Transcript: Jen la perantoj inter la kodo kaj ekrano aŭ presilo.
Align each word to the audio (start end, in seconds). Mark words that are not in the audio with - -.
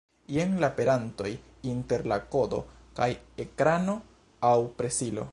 Jen 0.35 0.53
la 0.61 0.67
perantoj 0.77 1.33
inter 1.73 2.03
la 2.11 2.17
kodo 2.35 2.61
kaj 3.01 3.09
ekrano 3.45 3.95
aŭ 4.53 4.57
presilo. 4.81 5.27